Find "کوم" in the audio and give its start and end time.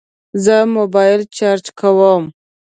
1.79-2.23